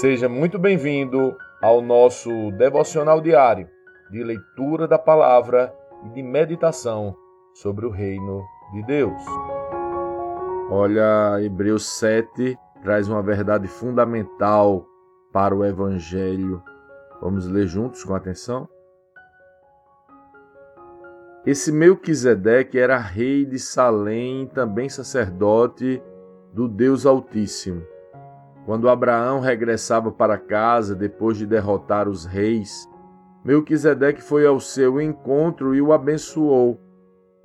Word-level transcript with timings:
Seja 0.00 0.28
muito 0.28 0.60
bem-vindo 0.60 1.36
ao 1.60 1.82
nosso 1.82 2.52
devocional 2.52 3.20
diário 3.20 3.68
de 4.08 4.22
leitura 4.22 4.86
da 4.86 4.96
palavra 4.96 5.74
e 6.06 6.10
de 6.10 6.22
meditação 6.22 7.16
sobre 7.52 7.84
o 7.84 7.90
reino 7.90 8.44
de 8.72 8.86
Deus. 8.86 9.20
Olha, 10.70 11.42
Hebreus 11.42 11.98
7 11.98 12.56
traz 12.80 13.08
uma 13.08 13.20
verdade 13.20 13.66
fundamental 13.66 14.86
para 15.32 15.52
o 15.52 15.64
evangelho. 15.64 16.62
Vamos 17.20 17.48
ler 17.48 17.66
juntos 17.66 18.04
com 18.04 18.14
atenção? 18.14 18.68
Esse 21.44 21.72
Melquisedeque 21.72 22.78
era 22.78 22.98
rei 22.98 23.44
de 23.44 23.58
Salém, 23.58 24.46
também 24.46 24.88
sacerdote 24.88 26.00
do 26.52 26.68
Deus 26.68 27.04
Altíssimo. 27.04 27.97
Quando 28.68 28.90
Abraão 28.90 29.40
regressava 29.40 30.12
para 30.12 30.36
casa 30.36 30.94
depois 30.94 31.38
de 31.38 31.46
derrotar 31.46 32.06
os 32.06 32.26
reis, 32.26 32.86
Melquisedeque 33.42 34.22
foi 34.22 34.46
ao 34.46 34.60
seu 34.60 35.00
encontro 35.00 35.74
e 35.74 35.80
o 35.80 35.90
abençoou. 35.90 36.78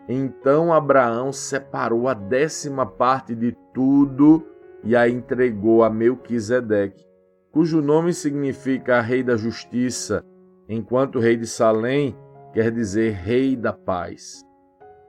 Então 0.09 0.73
Abraão 0.73 1.31
separou 1.31 2.09
a 2.09 2.13
décima 2.13 2.85
parte 2.85 3.33
de 3.33 3.55
tudo 3.73 4.45
e 4.83 4.97
a 4.97 5.07
entregou 5.07 5.81
a 5.81 5.89
Melquisedeque, 5.89 7.05
cujo 7.53 7.81
nome 7.81 8.11
significa 8.11 8.99
Rei 8.99 9.23
da 9.23 9.37
Justiça, 9.37 10.25
enquanto 10.67 11.21
Rei 11.21 11.37
de 11.37 11.47
Salém 11.47 12.17
quer 12.51 12.69
dizer 12.69 13.13
Rei 13.13 13.55
da 13.55 13.71
Paz. 13.71 14.43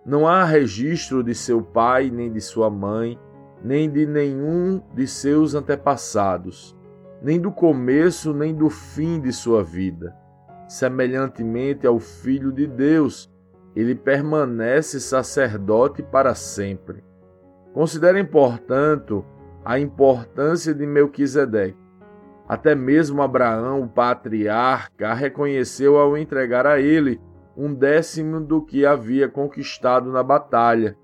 Não 0.06 0.28
há 0.28 0.44
registro 0.44 1.24
de 1.24 1.34
seu 1.34 1.60
pai 1.60 2.08
nem 2.08 2.30
de 2.30 2.40
sua 2.40 2.70
mãe, 2.70 3.18
nem 3.64 3.90
de 3.90 4.04
nenhum 4.04 4.82
de 4.94 5.06
seus 5.06 5.54
antepassados, 5.54 6.76
nem 7.22 7.40
do 7.40 7.50
começo 7.50 8.34
nem 8.34 8.54
do 8.54 8.68
fim 8.68 9.18
de 9.18 9.32
sua 9.32 9.64
vida. 9.64 10.14
Semelhantemente 10.68 11.86
ao 11.86 11.98
Filho 11.98 12.52
de 12.52 12.66
Deus, 12.66 13.32
ele 13.74 13.94
permanece 13.94 15.00
sacerdote 15.00 16.02
para 16.02 16.34
sempre. 16.34 17.02
Considerem, 17.72 18.24
portanto, 18.24 19.24
a 19.64 19.78
importância 19.78 20.74
de 20.74 20.86
Melquisedeque. 20.86 21.78
Até 22.46 22.74
mesmo 22.74 23.22
Abraão, 23.22 23.80
o 23.80 23.88
patriarca, 23.88 25.08
a 25.08 25.14
reconheceu 25.14 25.96
ao 25.96 26.18
entregar 26.18 26.66
a 26.66 26.78
ele 26.78 27.18
um 27.56 27.72
décimo 27.72 28.40
do 28.40 28.60
que 28.60 28.84
havia 28.84 29.28
conquistado 29.28 30.12
na 30.12 30.22
batalha. 30.22 30.96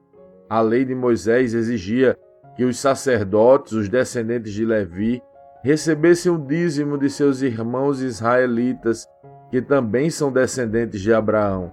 A 0.49 0.61
lei 0.61 0.85
de 0.85 0.95
Moisés 0.95 1.55
exigia 1.55 2.19
que 2.61 2.65
os 2.67 2.79
sacerdotes, 2.79 3.73
os 3.73 3.89
descendentes 3.89 4.53
de 4.53 4.67
Levi, 4.67 5.23
recebessem 5.63 6.31
o 6.31 6.37
dízimo 6.37 6.99
de 6.99 7.09
seus 7.09 7.41
irmãos 7.41 8.03
israelitas, 8.03 9.09
que 9.51 9.63
também 9.63 10.11
são 10.11 10.31
descendentes 10.31 11.01
de 11.01 11.11
Abraão. 11.11 11.73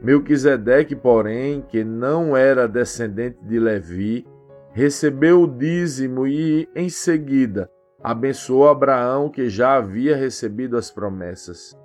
Melquisedeque, 0.00 0.96
porém, 0.96 1.60
que 1.60 1.84
não 1.84 2.34
era 2.34 2.66
descendente 2.66 3.44
de 3.44 3.58
Levi, 3.58 4.26
recebeu 4.72 5.42
o 5.42 5.46
dízimo 5.46 6.26
e, 6.26 6.66
em 6.74 6.88
seguida, 6.88 7.70
abençoou 8.02 8.70
Abraão, 8.70 9.28
que 9.28 9.50
já 9.50 9.76
havia 9.76 10.16
recebido 10.16 10.78
as 10.78 10.90
promessas. 10.90 11.78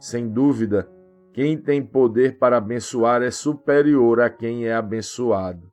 Sem 0.00 0.28
dúvida, 0.28 0.88
quem 1.32 1.56
tem 1.56 1.80
poder 1.80 2.36
para 2.36 2.56
abençoar 2.56 3.22
é 3.22 3.30
superior 3.30 4.20
a 4.20 4.28
quem 4.28 4.66
é 4.66 4.74
abençoado. 4.74 5.71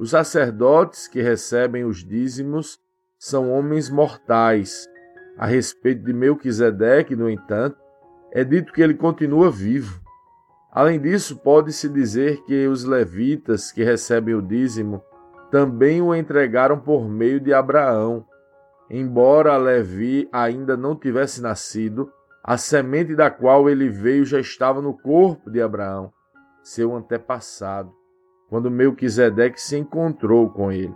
Os 0.00 0.12
sacerdotes 0.12 1.06
que 1.06 1.20
recebem 1.20 1.84
os 1.84 2.02
dízimos 2.02 2.78
são 3.18 3.52
homens 3.52 3.90
mortais. 3.90 4.88
A 5.36 5.44
respeito 5.44 6.02
de 6.02 6.14
Melquisedeque, 6.14 7.14
no 7.14 7.28
entanto, 7.28 7.76
é 8.32 8.42
dito 8.42 8.72
que 8.72 8.80
ele 8.80 8.94
continua 8.94 9.50
vivo. 9.50 10.00
Além 10.72 10.98
disso, 10.98 11.36
pode-se 11.36 11.86
dizer 11.86 12.42
que 12.44 12.66
os 12.66 12.82
levitas 12.82 13.70
que 13.70 13.84
recebem 13.84 14.34
o 14.34 14.40
dízimo 14.40 15.02
também 15.50 16.00
o 16.00 16.14
entregaram 16.14 16.80
por 16.80 17.06
meio 17.06 17.38
de 17.38 17.52
Abraão. 17.52 18.24
Embora 18.88 19.54
Levi 19.58 20.26
ainda 20.32 20.78
não 20.78 20.96
tivesse 20.96 21.42
nascido, 21.42 22.10
a 22.42 22.56
semente 22.56 23.14
da 23.14 23.30
qual 23.30 23.68
ele 23.68 23.90
veio 23.90 24.24
já 24.24 24.40
estava 24.40 24.80
no 24.80 24.96
corpo 24.96 25.50
de 25.50 25.60
Abraão, 25.60 26.10
seu 26.62 26.96
antepassado 26.96 27.99
quando 28.50 28.68
Melquisedeque 28.68 29.60
se 29.60 29.78
encontrou 29.78 30.50
com 30.50 30.72
ele. 30.72 30.94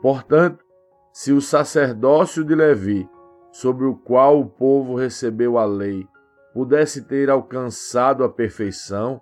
Portanto, 0.00 0.64
se 1.12 1.32
o 1.32 1.40
sacerdócio 1.40 2.44
de 2.44 2.54
Levi, 2.54 3.08
sobre 3.50 3.86
o 3.86 3.96
qual 3.96 4.40
o 4.40 4.46
povo 4.46 4.94
recebeu 4.94 5.58
a 5.58 5.64
lei, 5.64 6.06
pudesse 6.54 7.02
ter 7.02 7.28
alcançado 7.28 8.22
a 8.22 8.28
perfeição, 8.28 9.20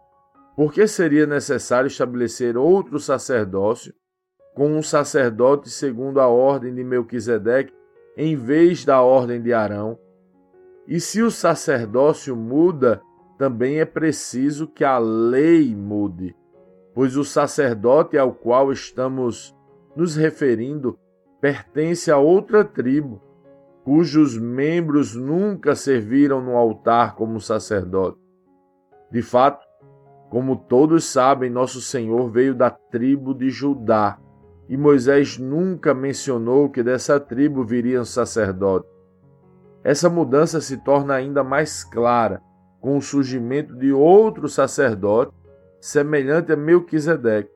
por 0.54 0.72
que 0.72 0.86
seria 0.86 1.26
necessário 1.26 1.88
estabelecer 1.88 2.56
outro 2.56 3.00
sacerdócio 3.00 3.94
com 4.54 4.68
um 4.68 4.82
sacerdote 4.82 5.70
segundo 5.70 6.20
a 6.20 6.28
ordem 6.28 6.72
de 6.74 6.84
Melquisedeque 6.84 7.72
em 8.16 8.36
vez 8.36 8.84
da 8.84 9.00
ordem 9.00 9.40
de 9.40 9.52
Arão? 9.54 9.98
E 10.86 11.00
se 11.00 11.22
o 11.22 11.30
sacerdócio 11.30 12.36
muda, 12.36 13.00
também 13.38 13.80
é 13.80 13.84
preciso 13.86 14.68
que 14.68 14.84
a 14.84 14.98
lei 14.98 15.74
mude 15.74 16.36
pois 16.94 17.16
o 17.16 17.24
sacerdote 17.24 18.16
ao 18.16 18.32
qual 18.32 18.70
estamos 18.72 19.54
nos 19.96 20.14
referindo 20.14 20.98
pertence 21.40 22.10
a 22.10 22.16
outra 22.16 22.64
tribo, 22.64 23.20
cujos 23.84 24.38
membros 24.38 25.14
nunca 25.14 25.74
serviram 25.74 26.40
no 26.40 26.56
altar 26.56 27.16
como 27.16 27.40
sacerdote. 27.40 28.18
De 29.10 29.20
fato, 29.20 29.64
como 30.30 30.56
todos 30.56 31.04
sabem, 31.04 31.50
nosso 31.50 31.80
Senhor 31.80 32.30
veio 32.30 32.54
da 32.54 32.70
tribo 32.70 33.34
de 33.34 33.50
Judá, 33.50 34.18
e 34.68 34.76
Moisés 34.76 35.36
nunca 35.36 35.92
mencionou 35.92 36.70
que 36.70 36.82
dessa 36.82 37.20
tribo 37.20 37.62
viria 37.62 38.00
um 38.00 38.04
sacerdote. 38.04 38.88
Essa 39.82 40.08
mudança 40.08 40.60
se 40.62 40.78
torna 40.78 41.14
ainda 41.14 41.44
mais 41.44 41.84
clara 41.84 42.40
com 42.80 42.96
o 42.96 43.02
surgimento 43.02 43.76
de 43.76 43.92
outro 43.92 44.48
sacerdote 44.48 45.32
semelhante 45.84 46.50
a 46.50 46.56
Melquisedeque, 46.56 47.50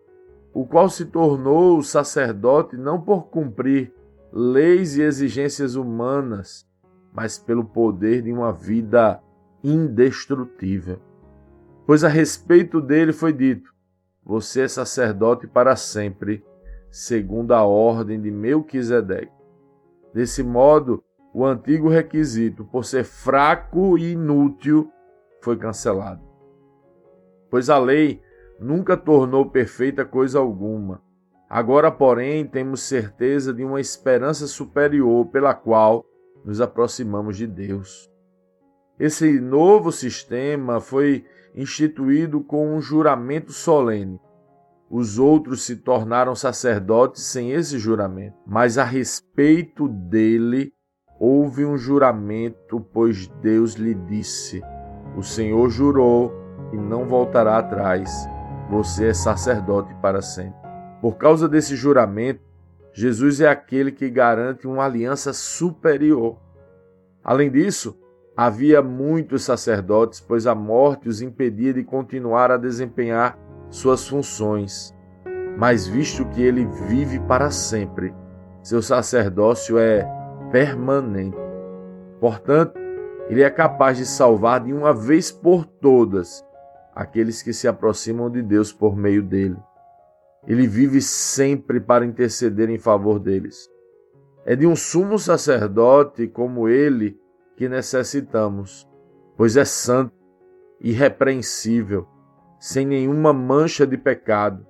o 0.52 0.66
qual 0.66 0.90
se 0.90 1.06
tornou 1.06 1.82
sacerdote 1.82 2.76
não 2.76 3.00
por 3.00 3.28
cumprir 3.28 3.90
leis 4.30 4.98
e 4.98 5.00
exigências 5.00 5.76
humanas, 5.76 6.68
mas 7.10 7.38
pelo 7.38 7.64
poder 7.64 8.20
de 8.20 8.30
uma 8.30 8.52
vida 8.52 9.18
indestrutível. 9.64 10.98
Pois 11.86 12.04
a 12.04 12.08
respeito 12.08 12.82
dele 12.82 13.14
foi 13.14 13.32
dito: 13.32 13.72
Você 14.22 14.60
é 14.60 14.68
sacerdote 14.68 15.46
para 15.46 15.74
sempre, 15.74 16.44
segundo 16.90 17.52
a 17.52 17.64
ordem 17.64 18.20
de 18.20 18.30
Melquisedeque. 18.30 19.32
Desse 20.12 20.42
modo, 20.42 21.02
o 21.32 21.46
antigo 21.46 21.88
requisito, 21.88 22.62
por 22.62 22.84
ser 22.84 23.04
fraco 23.04 23.96
e 23.96 24.12
inútil, 24.12 24.92
foi 25.40 25.56
cancelado 25.56 26.27
pois 27.50 27.70
a 27.70 27.78
lei 27.78 28.20
nunca 28.58 28.96
tornou 28.96 29.50
perfeita 29.50 30.04
coisa 30.04 30.38
alguma. 30.38 31.02
Agora, 31.48 31.90
porém, 31.90 32.46
temos 32.46 32.82
certeza 32.82 33.54
de 33.54 33.64
uma 33.64 33.80
esperança 33.80 34.46
superior 34.46 35.26
pela 35.26 35.54
qual 35.54 36.04
nos 36.44 36.60
aproximamos 36.60 37.36
de 37.36 37.46
Deus. 37.46 38.10
Esse 38.98 39.40
novo 39.40 39.92
sistema 39.92 40.80
foi 40.80 41.24
instituído 41.54 42.40
com 42.40 42.74
um 42.74 42.80
juramento 42.80 43.52
solene. 43.52 44.20
Os 44.90 45.18
outros 45.18 45.62
se 45.62 45.76
tornaram 45.76 46.34
sacerdotes 46.34 47.22
sem 47.22 47.52
esse 47.52 47.78
juramento, 47.78 48.36
mas 48.46 48.78
a 48.78 48.84
respeito 48.84 49.86
dele 49.88 50.72
houve 51.20 51.64
um 51.64 51.76
juramento, 51.76 52.80
pois 52.92 53.28
Deus 53.42 53.74
lhe 53.74 53.94
disse: 53.94 54.62
O 55.16 55.22
Senhor 55.22 55.68
jurou 55.68 56.32
e 56.72 56.76
não 56.76 57.06
voltará 57.06 57.58
atrás. 57.58 58.28
Você 58.70 59.08
é 59.08 59.14
sacerdote 59.14 59.94
para 60.02 60.20
sempre. 60.20 60.58
Por 61.00 61.16
causa 61.16 61.48
desse 61.48 61.76
juramento, 61.76 62.40
Jesus 62.92 63.40
é 63.40 63.48
aquele 63.48 63.92
que 63.92 64.10
garante 64.10 64.66
uma 64.66 64.84
aliança 64.84 65.32
superior. 65.32 66.36
Além 67.22 67.50
disso, 67.50 67.96
havia 68.36 68.82
muitos 68.82 69.44
sacerdotes, 69.44 70.20
pois 70.20 70.46
a 70.46 70.54
morte 70.54 71.08
os 71.08 71.22
impedia 71.22 71.72
de 71.72 71.84
continuar 71.84 72.50
a 72.50 72.56
desempenhar 72.56 73.38
suas 73.70 74.06
funções. 74.08 74.94
Mas 75.56 75.86
visto 75.86 76.24
que 76.26 76.42
ele 76.42 76.66
vive 76.88 77.20
para 77.20 77.50
sempre, 77.50 78.14
seu 78.62 78.82
sacerdócio 78.82 79.78
é 79.78 80.06
permanente. 80.50 81.36
Portanto, 82.20 82.78
ele 83.28 83.42
é 83.42 83.50
capaz 83.50 83.98
de 83.98 84.06
salvar 84.06 84.60
de 84.60 84.72
uma 84.72 84.92
vez 84.92 85.30
por 85.30 85.64
todas 85.64 86.44
aqueles 86.98 87.44
que 87.44 87.52
se 87.52 87.68
aproximam 87.68 88.28
de 88.28 88.42
Deus 88.42 88.72
por 88.72 88.96
meio 88.96 89.22
dele. 89.22 89.56
Ele 90.44 90.66
vive 90.66 91.00
sempre 91.00 91.78
para 91.78 92.04
interceder 92.04 92.68
em 92.68 92.76
favor 92.76 93.20
deles. 93.20 93.70
É 94.44 94.56
de 94.56 94.66
um 94.66 94.74
sumo 94.74 95.16
sacerdote 95.16 96.26
como 96.26 96.68
ele 96.68 97.16
que 97.56 97.68
necessitamos, 97.68 98.84
pois 99.36 99.56
é 99.56 99.64
santo, 99.64 100.12
irrepreensível, 100.80 102.04
sem 102.58 102.84
nenhuma 102.84 103.32
mancha 103.32 103.86
de 103.86 103.96
pecado, 103.96 104.66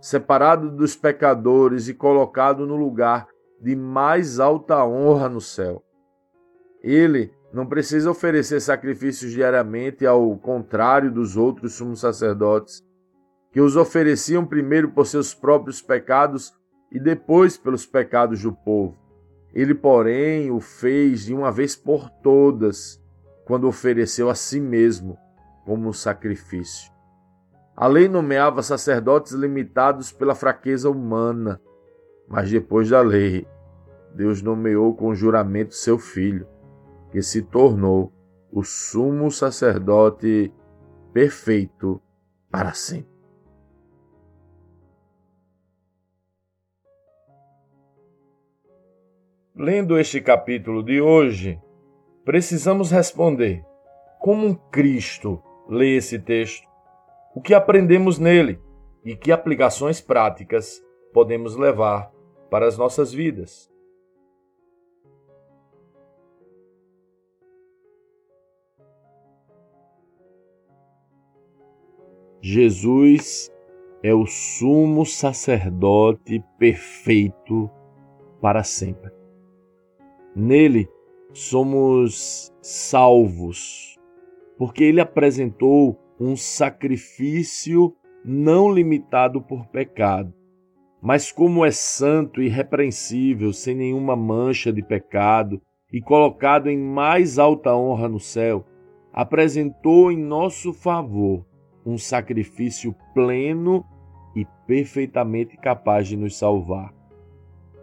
separado 0.00 0.72
dos 0.72 0.96
pecadores 0.96 1.86
e 1.86 1.94
colocado 1.94 2.66
no 2.66 2.74
lugar 2.74 3.28
de 3.60 3.76
mais 3.76 4.40
alta 4.40 4.84
honra 4.84 5.28
no 5.28 5.40
céu. 5.40 5.84
Ele 6.82 7.32
não 7.52 7.66
precisa 7.66 8.10
oferecer 8.10 8.60
sacrifícios 8.60 9.32
diariamente, 9.32 10.06
ao 10.06 10.36
contrário 10.36 11.10
dos 11.10 11.36
outros 11.36 11.74
sumos 11.74 12.00
sacerdotes, 12.00 12.84
que 13.50 13.60
os 13.60 13.76
ofereciam 13.76 14.44
primeiro 14.44 14.90
por 14.90 15.06
seus 15.06 15.34
próprios 15.34 15.80
pecados 15.80 16.52
e 16.92 17.00
depois 17.00 17.56
pelos 17.56 17.86
pecados 17.86 18.42
do 18.42 18.52
povo. 18.52 18.96
Ele, 19.54 19.74
porém, 19.74 20.50
o 20.50 20.60
fez 20.60 21.24
de 21.24 21.34
uma 21.34 21.50
vez 21.50 21.74
por 21.74 22.10
todas, 22.22 23.02
quando 23.46 23.66
ofereceu 23.66 24.28
a 24.28 24.34
si 24.34 24.60
mesmo 24.60 25.16
como 25.64 25.92
sacrifício. 25.92 26.92
A 27.74 27.86
lei 27.86 28.08
nomeava 28.08 28.62
sacerdotes 28.62 29.32
limitados 29.32 30.12
pela 30.12 30.34
fraqueza 30.34 30.90
humana, 30.90 31.60
mas 32.28 32.50
depois 32.50 32.90
da 32.90 33.00
lei, 33.00 33.46
Deus 34.14 34.42
nomeou 34.42 34.94
com 34.94 35.14
juramento 35.14 35.74
seu 35.74 35.98
filho, 35.98 36.46
que 37.10 37.22
se 37.22 37.42
tornou 37.42 38.12
o 38.52 38.62
sumo 38.62 39.30
sacerdote 39.30 40.52
perfeito 41.12 42.00
para 42.50 42.72
sempre. 42.72 43.18
Lendo 49.54 49.98
este 49.98 50.20
capítulo 50.20 50.84
de 50.84 51.00
hoje, 51.00 51.60
precisamos 52.24 52.90
responder: 52.90 53.64
como 54.20 54.56
Cristo 54.70 55.42
lê 55.68 55.96
esse 55.96 56.18
texto? 56.18 56.68
O 57.34 57.40
que 57.40 57.54
aprendemos 57.54 58.18
nele 58.18 58.60
e 59.04 59.16
que 59.16 59.32
aplicações 59.32 60.00
práticas 60.00 60.82
podemos 61.12 61.56
levar 61.56 62.12
para 62.50 62.66
as 62.66 62.78
nossas 62.78 63.12
vidas? 63.12 63.70
Jesus 72.40 73.52
é 74.00 74.14
o 74.14 74.24
sumo 74.26 75.04
sacerdote 75.04 76.42
perfeito 76.56 77.68
para 78.40 78.62
sempre. 78.62 79.10
Nele 80.36 80.88
somos 81.32 82.54
salvos, 82.62 83.98
porque 84.56 84.84
ele 84.84 85.00
apresentou 85.00 85.98
um 86.20 86.36
sacrifício 86.36 87.94
não 88.24 88.72
limitado 88.72 89.42
por 89.42 89.66
pecado, 89.66 90.32
mas 91.02 91.32
como 91.32 91.64
é 91.64 91.72
santo 91.72 92.40
e 92.40 92.46
irrepreensível, 92.46 93.52
sem 93.52 93.74
nenhuma 93.74 94.14
mancha 94.14 94.72
de 94.72 94.82
pecado 94.82 95.60
e 95.92 96.00
colocado 96.00 96.68
em 96.68 96.78
mais 96.78 97.38
alta 97.38 97.74
honra 97.74 98.08
no 98.08 98.20
céu, 98.20 98.64
apresentou 99.12 100.12
em 100.12 100.16
nosso 100.16 100.72
favor 100.72 101.47
um 101.88 101.96
sacrifício 101.96 102.94
pleno 103.14 103.84
e 104.36 104.46
perfeitamente 104.66 105.56
capaz 105.56 106.06
de 106.06 106.16
nos 106.16 106.36
salvar. 106.36 106.92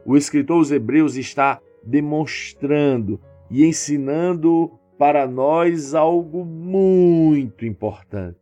O 0.05 0.15
escritor 0.15 0.57
aos 0.57 0.71
Hebreus 0.71 1.15
está 1.15 1.59
demonstrando 1.83 3.19
e 3.49 3.65
ensinando 3.65 4.71
para 4.97 5.27
nós 5.27 5.95
algo 5.95 6.45
muito 6.45 7.65
importante. 7.65 8.37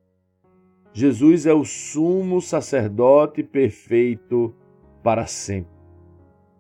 Jesus 0.92 1.46
é 1.46 1.54
o 1.54 1.64
sumo 1.64 2.42
sacerdote 2.42 3.42
perfeito 3.42 4.54
para 5.02 5.26
sempre. 5.26 5.72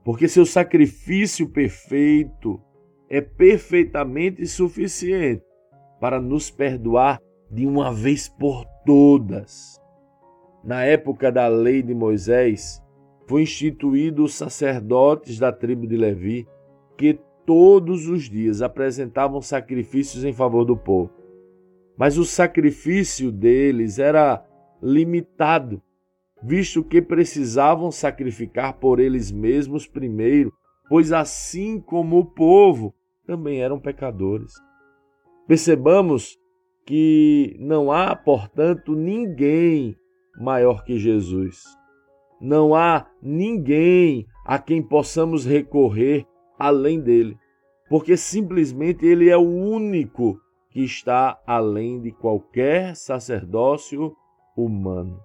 Porque 0.03 0.27
seu 0.27 0.45
sacrifício 0.45 1.47
perfeito 1.49 2.59
é 3.09 3.21
perfeitamente 3.21 4.45
suficiente 4.47 5.43
para 5.99 6.19
nos 6.19 6.49
perdoar 6.49 7.19
de 7.49 7.65
uma 7.65 7.93
vez 7.93 8.27
por 8.27 8.65
todas. 8.85 9.79
Na 10.63 10.83
época 10.83 11.31
da 11.31 11.47
lei 11.47 11.81
de 11.81 11.93
Moisés, 11.93 12.81
foi 13.27 13.43
instituído 13.43 14.23
os 14.23 14.33
sacerdotes 14.33 15.39
da 15.39 15.51
tribo 15.51 15.87
de 15.87 15.97
Levi 15.97 16.47
que 16.97 17.19
todos 17.45 18.07
os 18.07 18.29
dias 18.29 18.61
apresentavam 18.61 19.41
sacrifícios 19.41 20.23
em 20.23 20.33
favor 20.33 20.63
do 20.65 20.77
povo. 20.77 21.11
Mas 21.97 22.17
o 22.17 22.25
sacrifício 22.25 23.31
deles 23.31 23.99
era 23.99 24.43
limitado, 24.81 25.81
visto 26.41 26.83
que 26.83 27.01
precisavam 27.01 27.91
sacrificar 27.91 28.73
por 28.73 28.99
eles 28.99 29.31
mesmos 29.31 29.87
primeiro, 29.87 30.51
pois 30.89 31.11
assim 31.11 31.79
como 31.79 32.19
o 32.19 32.25
povo 32.25 32.93
também 33.25 33.61
eram 33.61 33.79
pecadores. 33.79 34.53
Percebamos 35.47 36.37
que 36.85 37.55
não 37.59 37.91
há, 37.91 38.15
portanto, 38.15 38.95
ninguém 38.95 39.95
maior 40.39 40.83
que 40.83 40.97
Jesus. 40.97 41.63
Não 42.41 42.75
há 42.75 43.07
ninguém 43.21 44.25
a 44.45 44.59
quem 44.59 44.81
possamos 44.81 45.45
recorrer 45.45 46.25
além 46.59 46.99
dele, 46.99 47.37
porque 47.89 48.17
simplesmente 48.17 49.05
ele 49.05 49.29
é 49.29 49.37
o 49.37 49.41
único 49.41 50.39
que 50.69 50.83
está 50.83 51.39
além 51.45 52.01
de 52.01 52.11
qualquer 52.11 52.95
sacerdócio 52.95 54.15
humano. 54.57 55.19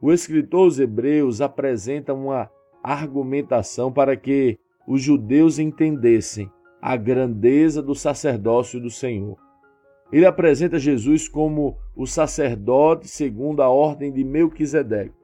O 0.00 0.12
escritor 0.12 0.64
aos 0.64 0.78
Hebreus 0.78 1.40
apresenta 1.40 2.14
uma 2.14 2.50
argumentação 2.82 3.92
para 3.92 4.16
que 4.16 4.58
os 4.86 5.02
judeus 5.02 5.58
entendessem 5.58 6.50
a 6.80 6.96
grandeza 6.96 7.82
do 7.82 7.94
sacerdócio 7.94 8.80
do 8.80 8.90
Senhor. 8.90 9.45
Ele 10.12 10.26
apresenta 10.26 10.78
Jesus 10.78 11.28
como 11.28 11.76
o 11.94 12.06
sacerdote 12.06 13.08
segundo 13.08 13.62
a 13.62 13.68
ordem 13.68 14.12
de 14.12 14.22
Melquisedeque. 14.22 15.14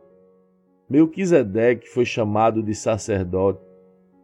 Melquisedeque 0.90 1.88
foi 1.88 2.04
chamado 2.04 2.62
de 2.62 2.74
sacerdote 2.74 3.72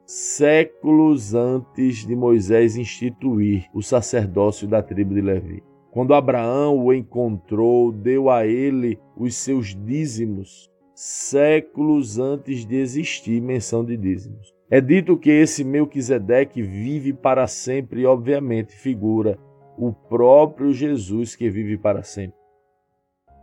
séculos 0.09 1.35
antes 1.35 2.07
de 2.07 2.17
Moisés 2.17 2.77
instituir 2.77 3.67
o 3.75 3.83
sacerdócio 3.83 4.67
da 4.67 4.83
tribo 4.83 5.15
de 5.15 5.21
Levi. 5.21 5.63
Quando 5.91 6.15
Abraão 6.15 6.79
o 6.79 6.95
encontrou, 6.95 7.93
deu 7.93 8.31
a 8.31 8.47
ele 8.47 8.99
os 9.15 9.37
seus 9.37 9.75
dízimos, 9.75 10.71
séculos 10.95 12.19
antes 12.19 12.65
de 12.65 12.77
existir 12.77 13.43
menção 13.43 13.85
de 13.85 13.99
dízimos. 13.99 14.51
É 14.71 14.81
dito 14.81 15.17
que 15.17 15.31
esse 15.31 15.63
Melquisedeque 15.63 16.63
vive 16.63 17.13
para 17.13 17.47
sempre 17.47 18.01
e, 18.03 18.07
obviamente, 18.07 18.77
figura 18.77 19.39
o 19.79 19.93
próprio 19.93 20.73
Jesus 20.73 21.37
que 21.37 21.49
vive 21.49 21.79
para 21.79 22.03
sempre. 22.03 22.37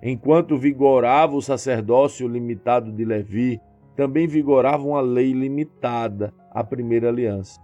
Enquanto 0.04 0.58
vigorava 0.58 1.36
o 1.36 1.42
sacerdócio 1.42 2.28
limitado 2.28 2.92
de 2.92 3.06
Levi, 3.06 3.60
também 3.96 4.28
vigorava 4.28 4.84
uma 4.84 5.00
lei 5.00 5.32
limitada, 5.32 6.34
a 6.52 6.64
primeira 6.64 7.08
aliança. 7.08 7.60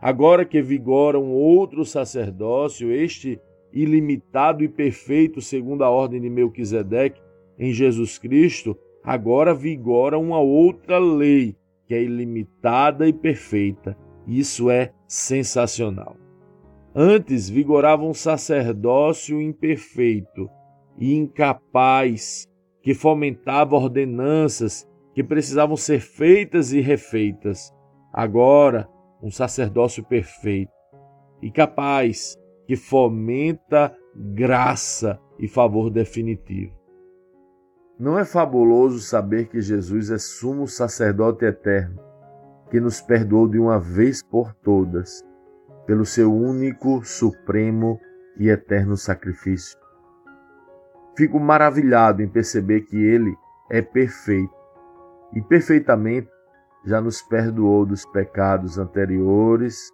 Agora 0.00 0.44
que 0.44 0.62
vigora 0.62 1.18
um 1.18 1.32
outro 1.32 1.84
sacerdócio, 1.84 2.90
este 2.90 3.38
ilimitado 3.72 4.64
e 4.64 4.68
perfeito 4.68 5.42
segundo 5.42 5.84
a 5.84 5.90
ordem 5.90 6.20
de 6.20 6.30
Melquisedeque 6.30 7.20
em 7.58 7.72
Jesus 7.72 8.16
Cristo, 8.16 8.76
agora 9.04 9.52
vigora 9.52 10.18
uma 10.18 10.40
outra 10.40 10.98
lei 10.98 11.54
que 11.86 11.94
é 11.94 12.02
ilimitada 12.02 13.06
e 13.06 13.12
perfeita. 13.12 13.96
Isso 14.26 14.70
é 14.70 14.92
sensacional. 15.06 16.16
Antes 16.94 17.48
vigorava 17.48 18.02
um 18.02 18.14
sacerdócio 18.14 19.40
imperfeito 19.40 20.48
e 20.96 21.14
incapaz 21.14 22.46
que 22.82 22.94
fomentava 22.94 23.76
ordenanças 23.76 24.88
que 25.14 25.22
precisavam 25.22 25.76
ser 25.76 26.00
feitas 26.00 26.72
e 26.72 26.80
refeitas. 26.80 27.72
Agora, 28.12 28.88
um 29.22 29.30
sacerdócio 29.30 30.04
perfeito 30.04 30.72
e 31.42 31.50
capaz 31.50 32.36
que 32.66 32.76
fomenta 32.76 33.94
graça 34.14 35.18
e 35.38 35.46
favor 35.46 35.90
definitivo. 35.90 36.76
Não 37.98 38.18
é 38.18 38.24
fabuloso 38.24 39.00
saber 39.00 39.48
que 39.48 39.60
Jesus 39.60 40.10
é 40.10 40.18
sumo 40.18 40.66
sacerdote 40.68 41.44
eterno, 41.44 42.00
que 42.70 42.80
nos 42.80 43.00
perdoou 43.00 43.48
de 43.48 43.58
uma 43.58 43.78
vez 43.78 44.22
por 44.22 44.54
todas, 44.54 45.24
pelo 45.88 46.04
seu 46.04 46.30
único, 46.30 47.02
supremo 47.02 47.98
e 48.38 48.50
eterno 48.50 48.94
sacrifício? 48.94 49.78
Fico 51.16 51.40
maravilhado 51.40 52.22
em 52.22 52.28
perceber 52.28 52.82
que 52.82 52.96
ele 52.96 53.34
é 53.70 53.80
perfeito 53.80 54.54
e 55.32 55.40
perfeitamente 55.40 56.28
já 56.84 57.00
nos 57.00 57.22
perdoou 57.22 57.86
dos 57.86 58.04
pecados 58.04 58.78
anteriores 58.78 59.90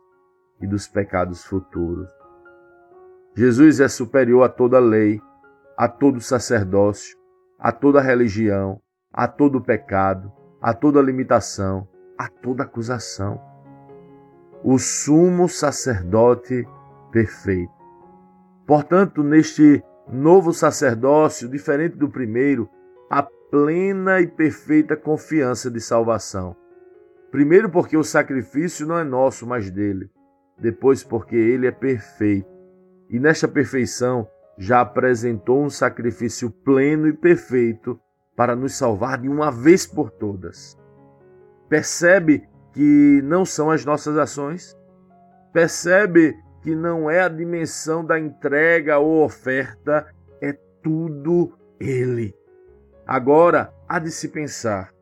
e 0.61 0.67
dos 0.67 0.89
pecados 0.89 1.45
futuros. 1.45 2.11
Jesus 3.37 3.79
é 3.79 3.87
superior 3.87 4.43
a 4.43 4.49
toda 4.49 4.81
lei, 4.81 5.21
a 5.77 5.89
todo 5.89 6.21
sacerdócio, 6.21 7.17
a 7.57 7.71
toda 7.71 8.01
religião, 8.01 8.81
a 9.13 9.29
todo 9.29 9.61
pecado, 9.61 10.33
a 10.61 10.75
toda 10.75 11.01
limitação, 11.01 11.87
a 12.19 12.29
toda 12.29 12.65
acusação. 12.65 13.54
O 14.67 14.79
sumo 14.79 15.47
sacerdote 15.47 16.67
perfeito. 17.13 17.71
Portanto, 18.67 19.23
neste 19.23 19.85
novo 20.09 20.55
sacerdócio, 20.55 21.51
diferente 21.51 21.99
do 21.99 22.09
primeiro, 22.09 22.67
a 23.11 23.23
plena 23.23 24.23
e 24.23 24.27
perfeita 24.27 24.97
confiança 24.97 25.71
de 25.71 25.83
salvação. 25.83 26.57
Primeiro, 27.31 27.69
porque 27.69 27.95
o 27.95 28.03
sacrifício 28.03 28.87
não 28.87 28.99
é 28.99 29.05
nosso, 29.05 29.47
mas 29.47 29.71
dele. 29.71 30.11
Depois, 30.59 31.05
porque 31.05 31.37
ele 31.37 31.67
é 31.67 31.71
perfeito. 31.71 32.49
E 33.11 33.21
nesta 33.21 33.47
perfeição 33.47 34.27
já 34.57 34.81
apresentou 34.81 35.63
um 35.63 35.69
sacrifício 35.69 36.51
pleno 36.51 37.07
e 37.07 37.13
perfeito 37.13 38.01
para 38.35 38.57
nos 38.57 38.75
salvar 38.75 39.21
de 39.21 39.29
uma 39.29 39.51
vez 39.51 39.87
por 39.87 40.11
todas. 40.11 40.75
Percebe 41.69 42.49
que 42.75 43.23
não 43.23 43.45
são 43.45 43.71
as 43.71 43.85
nossas 43.85 44.19
ações? 44.19 44.77
Percebe 45.53 46.37
que 46.61 46.75
não 46.75 47.09
é 47.09 47.21
a 47.21 47.29
dimensão 47.29 48.05
da 48.05 48.19
entrega 48.19 48.99
ou 48.99 49.25
oferta, 49.25 50.07
é 50.41 50.53
tudo 50.83 51.57
Ele. 51.79 52.35
Agora, 53.07 53.73
há 53.89 53.99
de 53.99 54.11
se 54.11 54.29
pensar 54.29 54.93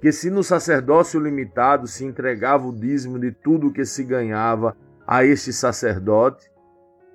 que 0.00 0.12
se 0.12 0.30
no 0.30 0.42
sacerdócio 0.42 1.20
limitado 1.20 1.86
se 1.86 2.04
entregava 2.04 2.66
o 2.66 2.74
dízimo 2.74 3.18
de 3.18 3.32
tudo 3.32 3.68
o 3.68 3.72
que 3.72 3.84
se 3.84 4.04
ganhava 4.04 4.76
a 5.06 5.24
este 5.24 5.52
sacerdote, 5.52 6.50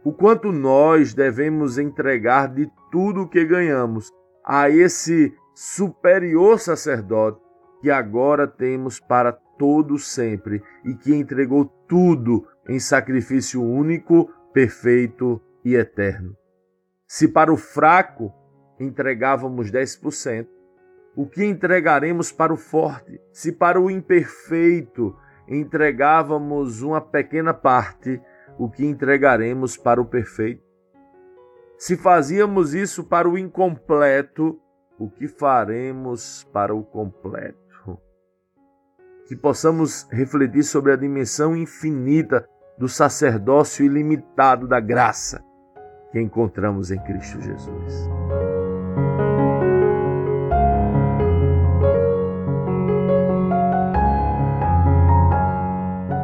o 0.04 0.14
quanto 0.14 0.52
nós 0.52 1.14
devemos 1.14 1.78
entregar 1.78 2.48
de 2.48 2.70
tudo 2.92 3.24
o 3.24 3.28
que 3.28 3.44
ganhamos 3.44 4.12
a 4.44 4.70
esse 4.70 5.34
superior 5.54 6.60
sacerdote 6.60 7.40
que 7.82 7.90
agora 7.90 8.48
temos 8.48 9.00
para 9.00 9.38
todo 9.58 9.98
sempre 9.98 10.62
e 10.84 10.96
que 10.96 11.14
entregou 11.14 11.66
tudo 11.88 12.48
em 12.68 12.80
sacrifício 12.80 13.64
único, 13.64 14.30
perfeito 14.54 15.42
e 15.64 15.76
eterno. 15.76 16.36
Se 17.08 17.28
para 17.28 17.54
o 17.54 17.58
fraco 17.58 18.34
entregávamos 18.80 19.72
10%, 19.72 20.48
o 21.16 21.26
que 21.26 21.46
entregaremos 21.46 22.32
para 22.32 22.54
o 22.54 22.58
forte? 22.58 23.22
Se 23.32 23.52
para 23.52 23.80
o 23.80 23.90
imperfeito 23.90 25.16
entregávamos 25.48 26.82
uma 26.82 27.00
pequena 27.00 27.54
parte, 27.54 28.22
o 28.58 28.70
que 28.70 28.86
entregaremos 28.86 29.78
para 29.78 30.02
o 30.02 30.06
perfeito? 30.06 30.64
Se 31.78 31.96
fazíamos 31.96 32.74
isso 32.74 33.04
para 33.04 33.30
o 33.30 33.38
incompleto, 33.38 34.60
o 34.98 35.10
que 35.10 35.28
faremos 35.28 36.44
para 36.52 36.74
o 36.74 36.84
completo? 36.84 37.65
Que 39.28 39.36
possamos 39.36 40.08
refletir 40.12 40.64
sobre 40.64 40.92
a 40.92 40.96
dimensão 40.96 41.56
infinita 41.56 42.48
do 42.78 42.88
sacerdócio 42.88 43.86
ilimitado 43.86 44.68
da 44.68 44.80
graça 44.80 45.44
que 46.12 46.22
encontramos 46.22 46.92
em 46.92 47.00
Cristo 47.00 47.42
Jesus. 47.42 48.10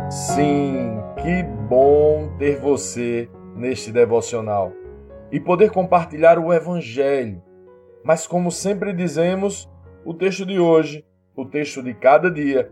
Sim, 0.10 1.00
que 1.22 1.44
bom 1.68 2.36
ter 2.38 2.60
você 2.60 3.30
neste 3.56 3.92
devocional 3.92 4.74
e 5.32 5.40
poder 5.40 5.72
compartilhar 5.72 6.38
o 6.38 6.54
Evangelho. 6.54 7.42
Mas, 8.04 8.28
como 8.28 8.52
sempre 8.52 8.94
dizemos, 8.94 9.70
o 10.04 10.14
texto 10.14 10.46
de 10.46 10.60
hoje, 10.60 11.06
o 11.36 11.46
texto 11.46 11.82
de 11.82 11.94
cada 11.94 12.30
dia, 12.30 12.72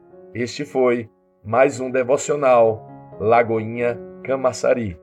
Este 0.33 0.63
foi 0.63 1.09
mais 1.43 1.81
um 1.81 1.91
devocional 1.91 2.87
Lagoinha 3.19 3.99
Camaçari. 4.23 4.97